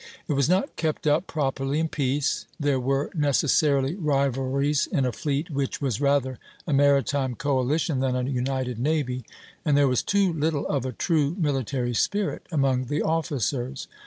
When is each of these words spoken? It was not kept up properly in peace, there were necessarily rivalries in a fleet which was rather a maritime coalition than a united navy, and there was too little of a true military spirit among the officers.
It 0.27 0.33
was 0.33 0.49
not 0.49 0.77
kept 0.77 1.05
up 1.05 1.27
properly 1.27 1.79
in 1.79 1.87
peace, 1.87 2.47
there 2.59 2.79
were 2.79 3.11
necessarily 3.13 3.93
rivalries 3.93 4.87
in 4.87 5.05
a 5.05 5.11
fleet 5.11 5.51
which 5.51 5.79
was 5.79 6.01
rather 6.01 6.39
a 6.65 6.73
maritime 6.73 7.35
coalition 7.35 7.99
than 7.99 8.15
a 8.15 8.27
united 8.27 8.79
navy, 8.79 9.25
and 9.63 9.77
there 9.77 9.87
was 9.87 10.01
too 10.01 10.33
little 10.33 10.65
of 10.65 10.87
a 10.87 10.91
true 10.91 11.35
military 11.37 11.93
spirit 11.93 12.47
among 12.51 12.85
the 12.85 13.03
officers. 13.03 13.87